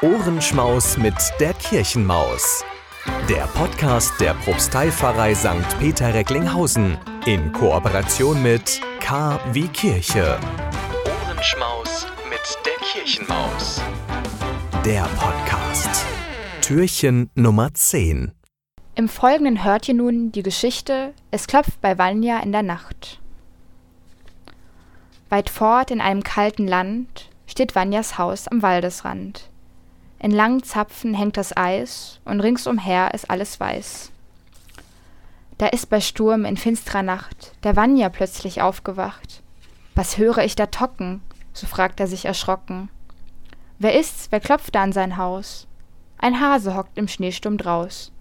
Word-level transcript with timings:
Ohrenschmaus 0.00 0.96
mit 0.96 1.16
der 1.40 1.52
Kirchenmaus. 1.54 2.64
Der 3.28 3.48
Podcast 3.48 4.12
der 4.20 4.32
Propsteipfarrei 4.34 5.34
St. 5.34 5.76
Peter 5.80 6.14
Recklinghausen 6.14 6.96
in 7.26 7.50
Kooperation 7.50 8.40
mit 8.40 8.80
K 9.00 9.40
wie 9.52 9.66
Kirche. 9.66 10.38
Ohrenschmaus 11.04 12.06
mit 12.30 12.58
der 12.64 12.76
Kirchenmaus. 12.86 13.82
Der 14.84 15.02
Podcast. 15.18 16.06
Türchen 16.60 17.28
Nummer 17.34 17.74
10. 17.74 18.30
Im 18.94 19.08
Folgenden 19.08 19.64
hört 19.64 19.88
ihr 19.88 19.94
nun 19.94 20.30
die 20.30 20.44
Geschichte 20.44 21.12
Es 21.32 21.48
klopft 21.48 21.80
bei 21.80 21.98
Vanya 21.98 22.38
in 22.38 22.52
der 22.52 22.62
Nacht. 22.62 23.18
Weit 25.28 25.50
fort 25.50 25.90
in 25.90 26.00
einem 26.00 26.22
kalten 26.22 26.68
Land 26.68 27.30
steht 27.48 27.74
Vanyas 27.74 28.16
Haus 28.16 28.46
am 28.46 28.62
Waldesrand. 28.62 29.50
In 30.20 30.32
langen 30.32 30.62
Zapfen 30.62 31.14
hängt 31.14 31.36
das 31.36 31.56
Eis 31.56 32.20
und 32.24 32.40
ringsumher 32.40 33.14
ist 33.14 33.30
alles 33.30 33.60
weiß. 33.60 34.10
Da 35.58 35.66
ist 35.66 35.90
bei 35.90 36.00
Sturm 36.00 36.44
in 36.44 36.56
finsterer 36.56 37.02
Nacht 37.02 37.52
der 37.62 37.76
Vanya 37.76 38.08
plötzlich 38.08 38.62
aufgewacht. 38.62 39.42
Was 39.94 40.18
höre 40.18 40.38
ich 40.38 40.56
da 40.56 40.66
tocken? 40.66 41.20
so 41.52 41.66
fragt 41.66 41.98
er 41.98 42.06
sich 42.06 42.24
erschrocken. 42.24 42.88
Wer 43.80 43.98
ist's, 43.98 44.28
wer 44.30 44.40
klopft 44.40 44.74
da 44.74 44.82
an 44.82 44.92
sein 44.92 45.16
Haus? 45.16 45.66
Ein 46.18 46.40
Hase 46.40 46.76
hockt 46.76 46.96
im 46.98 47.08
Schneesturm 47.08 47.58
draus. 47.58 48.12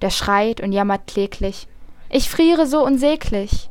Der 0.00 0.10
schreit 0.10 0.60
und 0.60 0.72
jammert 0.72 1.06
kläglich. 1.06 1.68
Ich 2.08 2.28
friere 2.28 2.66
so 2.66 2.84
unsäglich. 2.84 3.70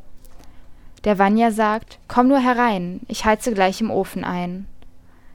Der 1.03 1.19
Vanya 1.19 1.52
sagt, 1.52 1.99
komm 2.07 2.29
nur 2.29 2.39
herein, 2.39 3.02
ich 3.07 3.25
heize 3.25 3.53
gleich 3.53 3.81
im 3.81 3.91
Ofen 3.91 4.23
ein. 4.23 4.67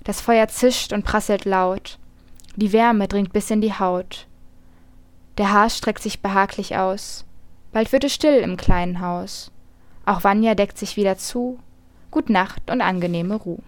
Das 0.05 0.21
Feuer 0.21 0.49
zischt 0.49 0.93
und 0.93 1.05
prasselt 1.05 1.45
laut. 1.45 1.99
Die 2.61 2.73
Wärme 2.73 3.07
dringt 3.07 3.33
bis 3.33 3.53
in 3.53 3.61
die 3.61 3.73
Haut. 3.73 4.27
Der 5.37 5.53
Haar 5.53 5.71
streckt 5.71 6.03
sich 6.03 6.23
behaglich 6.23 6.77
aus. 6.77 7.25
Bald 7.71 7.93
wird 7.93 8.03
es 8.03 8.13
still 8.13 8.41
im 8.41 8.57
kleinen 8.57 9.01
Haus. 9.01 9.53
Auch 10.05 10.25
Vanya 10.25 10.57
deckt 10.57 10.77
sich 10.77 10.97
wieder 10.97 11.17
zu. 11.17 11.61
Gut 12.11 12.31
Nacht 12.31 12.69
und 12.69 12.81
angenehme 12.81 13.37
Ruh. 13.37 13.61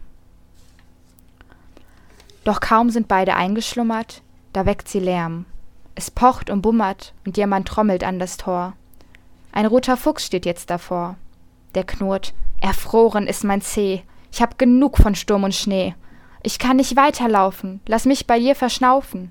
Doch 2.43 2.59
kaum 2.59 2.91
sind 2.91 3.07
beide 3.07 3.37
eingeschlummert, 3.37 4.23
da 4.53 4.67
weckt 4.67 4.89
sie 4.89 4.99
Lärm. 4.99 5.45
Es 5.95 6.11
pocht 6.11 6.51
und 6.51 6.61
bummert 6.61 7.15
und 7.25 7.37
jemand 7.37 7.69
trommelt 7.69 8.03
an 8.03 8.19
das 8.19 8.39
Tor. 8.39 8.73
Ein 9.53 9.67
roter 9.67 9.97
Fuchs 9.97 10.27
steht 10.27 10.47
jetzt 10.47 10.69
davor. 10.69 11.15
Der 11.77 11.85
knurrt, 11.85 12.35
erfroren 12.61 13.29
ist 13.29 13.45
mein 13.45 13.61
Zeh, 13.61 14.03
ich 14.33 14.43
hab 14.43 14.59
genug 14.59 14.97
von 14.97 15.15
Sturm 15.15 15.45
und 15.45 15.55
Schnee. 15.55 15.95
Ich 16.43 16.59
kann 16.59 16.77
nicht 16.77 16.97
weiterlaufen, 16.97 17.81
lass 17.87 18.07
mich 18.07 18.27
bei 18.27 18.39
dir 18.39 18.55
verschnaufen. 18.55 19.31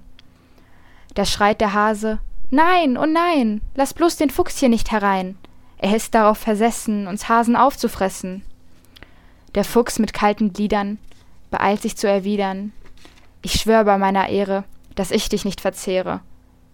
Da 1.15 1.25
schreit 1.25 1.61
der 1.61 1.73
Hase, 1.73 2.19
Nein, 2.51 2.97
oh 2.97 3.05
nein, 3.05 3.61
lass 3.75 3.93
bloß 3.93 4.17
den 4.17 4.31
Fuchs 4.31 4.57
hier 4.57 4.69
nicht 4.69 4.91
herein. 4.91 5.37
Er 5.77 5.95
ist 5.95 6.15
darauf 6.15 6.39
versessen, 6.39 7.07
uns 7.07 7.29
Hasen 7.29 7.55
aufzufressen. 7.55 8.43
Der 9.53 9.63
Fuchs 9.63 9.99
mit 9.99 10.13
kalten 10.13 10.51
Gliedern 10.51 10.97
beeilt 11.51 11.81
sich 11.81 11.95
zu 11.95 12.07
erwidern, 12.07 12.73
ich 13.41 13.53
schwör 13.53 13.83
bei 13.85 13.97
meiner 13.97 14.29
Ehre, 14.29 14.63
dass 14.95 15.11
ich 15.11 15.29
dich 15.29 15.45
nicht 15.45 15.61
verzehre. 15.61 16.21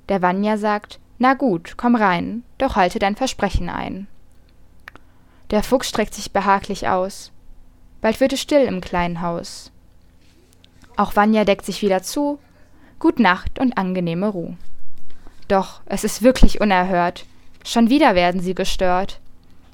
Der 0.09 0.21
Vanya 0.21 0.57
sagt, 0.57 0.99
na 1.19 1.33
gut, 1.33 1.75
komm 1.77 1.95
rein, 1.95 2.43
doch 2.57 2.75
halte 2.75 2.99
dein 2.99 3.15
Versprechen 3.15 3.69
ein. 3.69 4.07
Der 5.51 5.61
Fuchs 5.61 5.89
streckt 5.89 6.13
sich 6.13 6.31
behaglich 6.31 6.87
aus. 6.87 7.31
Bald 8.01 8.19
wird 8.19 8.33
es 8.33 8.41
still 8.41 8.65
im 8.65 8.81
kleinen 8.81 9.21
Haus. 9.21 9.71
Auch 10.97 11.15
Vanya 11.15 11.43
deckt 11.43 11.65
sich 11.65 11.81
wieder 11.81 12.03
zu. 12.03 12.39
Gut 12.99 13.19
Nacht 13.19 13.59
und 13.59 13.77
angenehme 13.77 14.29
Ruhe. 14.29 14.57
Doch 15.47 15.81
es 15.85 16.03
ist 16.03 16.21
wirklich 16.21 16.61
unerhört. 16.61 17.25
Schon 17.63 17.89
wieder 17.89 18.15
werden 18.15 18.41
sie 18.41 18.55
gestört. 18.55 19.19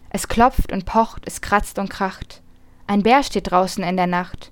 Es 0.10 0.28
klopft 0.28 0.72
und 0.72 0.86
pocht, 0.86 1.24
es 1.26 1.42
kratzt 1.42 1.80
und 1.80 1.90
kracht. 1.90 2.42
Ein 2.88 3.04
Bär 3.04 3.24
steht 3.24 3.52
draußen 3.52 3.84
in 3.84 3.96
der 3.96 4.08
Nacht. 4.08 4.52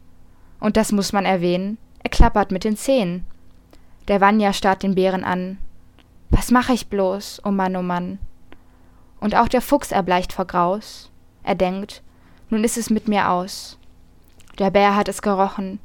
Und 0.59 0.77
das 0.77 0.91
muss 0.91 1.11
man 1.11 1.25
erwähnen, 1.25 1.77
er 2.03 2.09
klappert 2.09 2.51
mit 2.51 2.63
den 2.63 2.77
Zähnen. 2.77 3.25
Der 4.07 4.21
Vanya 4.21 4.53
starrt 4.53 4.83
den 4.83 4.95
Bären 4.95 5.23
an. 5.23 5.57
Was 6.29 6.51
mach 6.51 6.69
ich 6.69 6.87
bloß, 6.87 7.41
oh 7.43 7.51
Mann, 7.51 7.75
oh 7.75 7.81
Mann. 7.81 8.19
Und 9.19 9.35
auch 9.35 9.47
der 9.47 9.61
Fuchs 9.61 9.91
erbleicht 9.91 10.31
vor 10.31 10.45
Graus. 10.45 11.11
Er 11.43 11.55
denkt, 11.55 12.01
nun 12.49 12.63
ist 12.63 12.77
es 12.77 12.89
mit 12.89 13.07
mir 13.07 13.29
aus. 13.29 13.77
Der 14.57 14.71
Bär 14.71 14.95
hat 14.95 15.07
es 15.09 15.21
gerochen, 15.21 15.79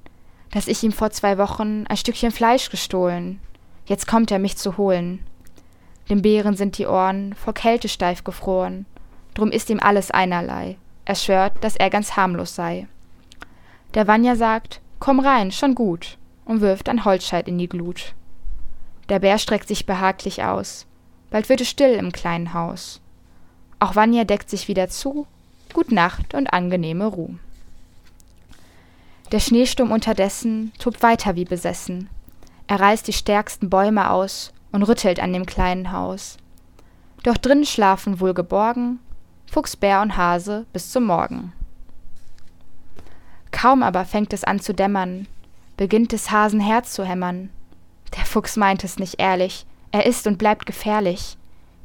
dass 0.54 0.68
ich 0.68 0.82
ihm 0.84 0.92
vor 0.92 1.10
zwei 1.10 1.36
Wochen 1.36 1.84
ein 1.88 1.96
Stückchen 1.96 2.30
Fleisch 2.30 2.70
gestohlen. 2.70 3.40
Jetzt 3.86 4.06
kommt 4.06 4.30
er 4.30 4.38
mich 4.38 4.56
zu 4.56 4.76
holen. 4.76 5.18
Dem 6.08 6.22
Bären 6.22 6.56
sind 6.56 6.78
die 6.78 6.86
Ohren 6.86 7.34
vor 7.34 7.54
Kälte 7.54 7.88
steif 7.88 8.22
gefroren, 8.22 8.86
drum 9.34 9.50
ist 9.50 9.68
ihm 9.68 9.80
alles 9.80 10.12
einerlei. 10.12 10.76
Er 11.06 11.16
schwört, 11.16 11.52
dass 11.62 11.76
er 11.76 11.90
ganz 11.90 12.16
harmlos 12.16 12.54
sei. 12.54 12.86
Der 13.94 14.06
Vanya 14.06 14.36
sagt, 14.36 14.80
komm 15.00 15.18
rein, 15.18 15.50
schon 15.50 15.74
gut, 15.74 16.18
und 16.44 16.60
wirft 16.60 16.88
ein 16.88 17.04
Holzscheit 17.04 17.48
in 17.48 17.58
die 17.58 17.68
Glut. 17.68 18.14
Der 19.08 19.18
Bär 19.18 19.38
streckt 19.38 19.66
sich 19.66 19.86
behaglich 19.86 20.44
aus. 20.44 20.86
Bald 21.30 21.48
wird 21.48 21.62
es 21.62 21.68
still 21.68 21.94
im 21.94 22.12
kleinen 22.12 22.54
Haus. 22.54 23.00
Auch 23.80 23.96
Vanya 23.96 24.24
deckt 24.24 24.48
sich 24.48 24.68
wieder 24.68 24.88
zu. 24.88 25.26
Gut 25.72 25.90
Nacht 25.90 26.32
und 26.32 26.52
angenehme 26.52 27.06
Ruhe. 27.06 27.38
Der 29.34 29.40
Schneesturm 29.40 29.90
unterdessen 29.90 30.70
tobt 30.78 31.02
weiter 31.02 31.34
wie 31.34 31.44
besessen. 31.44 32.08
Er 32.68 32.78
reißt 32.78 33.08
die 33.08 33.12
stärksten 33.12 33.68
Bäume 33.68 34.12
aus 34.12 34.52
und 34.70 34.84
rüttelt 34.84 35.18
an 35.18 35.32
dem 35.32 35.44
kleinen 35.44 35.90
Haus. 35.90 36.36
Doch 37.24 37.36
drin 37.36 37.64
schlafen 37.64 38.20
wohl 38.20 38.32
geborgen 38.32 39.00
Fuchs, 39.50 39.74
Bär 39.74 40.02
und 40.02 40.16
Hase 40.16 40.66
bis 40.72 40.92
zum 40.92 41.06
Morgen. 41.06 41.52
Kaum 43.50 43.82
aber 43.82 44.04
fängt 44.04 44.32
es 44.32 44.44
an 44.44 44.60
zu 44.60 44.72
dämmern, 44.72 45.26
beginnt 45.76 46.12
des 46.12 46.30
Hasen 46.30 46.60
Herz 46.60 46.92
zu 46.92 47.04
hämmern. 47.04 47.50
Der 48.16 48.24
Fuchs 48.26 48.56
meint 48.56 48.84
es 48.84 49.00
nicht 49.00 49.18
ehrlich, 49.18 49.66
er 49.90 50.06
ist 50.06 50.28
und 50.28 50.38
bleibt 50.38 50.64
gefährlich. 50.64 51.36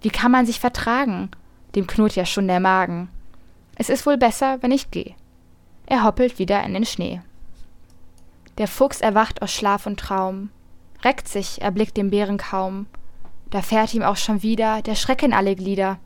Wie 0.03 0.11
kann 0.11 0.31
man 0.31 0.45
sich 0.45 0.59
vertragen? 0.59 1.31
Dem 1.73 1.87
knurrt 1.87 2.15
ja 2.15 2.27
schon 2.27 2.47
der 2.47 2.59
Magen. 2.59 3.09
Es 3.73 3.89
ist 3.89 4.05
wohl 4.05 4.17
besser, 4.17 4.61
wenn 4.61 4.69
ich 4.69 4.91
geh. 4.91 5.15
Er 5.87 6.03
hoppelt 6.03 6.37
wieder 6.37 6.63
in 6.63 6.75
den 6.75 6.85
Schnee. 6.85 7.21
Der 8.59 8.67
Fuchs 8.67 8.99
erwacht 8.99 9.41
aus 9.41 9.53
Schlaf 9.53 9.85
und 9.85 10.01
Traum, 10.01 10.49
reckt 11.01 11.29
sich, 11.29 11.61
erblickt 11.61 11.95
den 11.95 12.09
Bären 12.09 12.37
kaum. 12.37 12.87
Da 13.51 13.61
fährt 13.61 13.93
ihm 13.93 14.03
auch 14.03 14.17
schon 14.17 14.43
wieder 14.43 14.81
der 14.81 14.95
Schreck 14.95 15.23
in 15.23 15.31
alle 15.31 15.55
Glieder. 15.55 15.97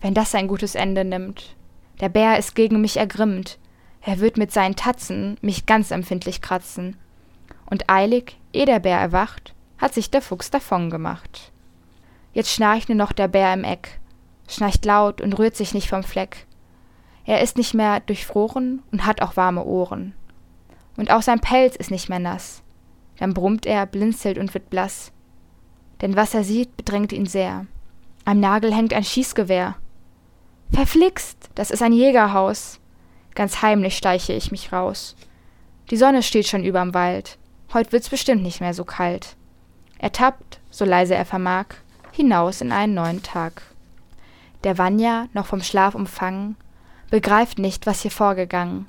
Wenn 0.00 0.12
das 0.12 0.34
ein 0.34 0.48
gutes 0.48 0.74
Ende 0.74 1.04
nimmt. 1.04 1.54
Der 2.00 2.08
Bär 2.08 2.38
ist 2.38 2.56
gegen 2.56 2.80
mich 2.80 2.96
ergrimmt. 2.96 3.58
Er 4.02 4.18
wird 4.18 4.36
mit 4.36 4.50
seinen 4.50 4.74
Tatzen 4.74 5.38
mich 5.42 5.64
ganz 5.64 5.92
empfindlich 5.92 6.42
kratzen. 6.42 6.96
Und 7.70 7.88
eilig, 7.88 8.36
eh 8.52 8.64
der 8.64 8.80
Bär 8.80 8.98
erwacht, 8.98 9.54
hat 9.78 9.94
sich 9.94 10.10
der 10.10 10.22
Fuchs 10.22 10.50
davon 10.50 10.90
gemacht. 10.90 11.52
Jetzt 12.32 12.50
schnarcht 12.50 12.88
nur 12.88 12.98
noch 12.98 13.12
der 13.12 13.28
Bär 13.28 13.54
im 13.54 13.62
Eck, 13.62 14.00
schnarcht 14.48 14.84
laut 14.84 15.20
und 15.20 15.34
rührt 15.34 15.54
sich 15.54 15.72
nicht 15.72 15.88
vom 15.88 16.02
Fleck. 16.02 16.46
Er 17.24 17.42
ist 17.42 17.56
nicht 17.56 17.74
mehr 17.74 18.00
durchfroren 18.00 18.82
und 18.90 19.06
hat 19.06 19.22
auch 19.22 19.36
warme 19.36 19.64
Ohren 19.64 20.14
und 20.96 21.10
auch 21.10 21.22
sein 21.22 21.40
Pelz 21.40 21.76
ist 21.76 21.90
nicht 21.90 22.08
mehr 22.08 22.18
nass. 22.18 22.62
Dann 23.18 23.34
brummt 23.34 23.66
er, 23.66 23.86
blinzelt 23.86 24.38
und 24.38 24.52
wird 24.54 24.70
blass. 24.70 25.12
Denn 26.00 26.16
was 26.16 26.34
er 26.34 26.44
sieht, 26.44 26.76
bedrängt 26.76 27.12
ihn 27.12 27.26
sehr. 27.26 27.66
Am 28.24 28.40
Nagel 28.40 28.74
hängt 28.74 28.92
ein 28.92 29.04
Schießgewehr. 29.04 29.76
Verflixt, 30.72 31.50
das 31.54 31.70
ist 31.70 31.82
ein 31.82 31.92
Jägerhaus. 31.92 32.80
Ganz 33.34 33.62
heimlich 33.62 33.96
steiche 33.96 34.32
ich 34.32 34.50
mich 34.50 34.72
raus. 34.72 35.16
Die 35.90 35.96
Sonne 35.96 36.22
steht 36.22 36.46
schon 36.46 36.64
überm 36.64 36.92
Wald. 36.94 37.38
Heut 37.72 37.92
wird's 37.92 38.08
bestimmt 38.08 38.42
nicht 38.42 38.60
mehr 38.60 38.74
so 38.74 38.84
kalt. 38.84 39.36
Er 39.98 40.12
tappt, 40.12 40.60
so 40.70 40.84
leise 40.84 41.14
er 41.14 41.24
vermag, 41.24 41.66
hinaus 42.12 42.60
in 42.60 42.72
einen 42.72 42.94
neuen 42.94 43.22
Tag. 43.22 43.62
Der 44.64 44.78
Vanya, 44.78 45.28
noch 45.32 45.46
vom 45.46 45.62
Schlaf 45.62 45.94
umfangen, 45.94 46.56
begreift 47.10 47.58
nicht, 47.58 47.86
was 47.86 48.02
hier 48.02 48.10
vorgegangen. 48.10 48.86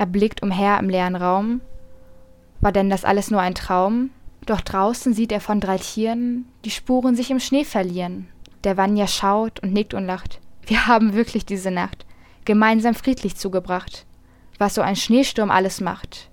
Er 0.00 0.06
blickt 0.06 0.42
umher 0.42 0.78
im 0.78 0.88
leeren 0.88 1.14
Raum. 1.14 1.60
War 2.62 2.72
denn 2.72 2.88
das 2.88 3.04
alles 3.04 3.30
nur 3.30 3.42
ein 3.42 3.54
Traum? 3.54 4.08
Doch 4.46 4.62
draußen 4.62 5.12
sieht 5.12 5.30
er 5.30 5.42
von 5.42 5.60
drei 5.60 5.76
Tieren 5.76 6.46
die 6.64 6.70
Spuren 6.70 7.16
sich 7.16 7.30
im 7.30 7.38
Schnee 7.38 7.64
verlieren. 7.66 8.26
Der 8.64 8.78
Vanya 8.78 9.06
schaut 9.06 9.60
und 9.60 9.74
nickt 9.74 9.92
und 9.92 10.06
lacht. 10.06 10.40
Wir 10.64 10.86
haben 10.86 11.12
wirklich 11.12 11.44
diese 11.44 11.70
Nacht 11.70 12.06
gemeinsam 12.46 12.94
friedlich 12.94 13.36
zugebracht. 13.36 14.06
Was 14.56 14.74
so 14.74 14.80
ein 14.80 14.96
Schneesturm 14.96 15.50
alles 15.50 15.82
macht. 15.82 16.30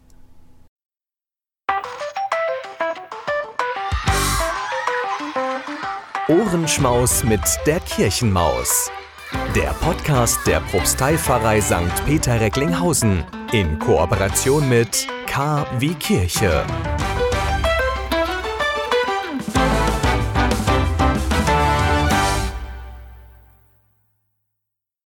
Ohrenschmaus 6.30 7.26
mit 7.26 7.42
der 7.66 7.82
Kirchenmaus. 7.82 8.90
Der 9.56 9.74
Podcast 9.82 10.40
der 10.46 10.60
Propsteipfarrei 10.60 11.62
St. 11.62 12.06
Peter 12.06 12.40
Recklinghausen 12.40 13.24
in 13.52 13.80
Kooperation 13.80 14.68
mit 14.70 15.08
K 15.26 15.66
wie 15.80 15.94
Kirche. 15.96 16.64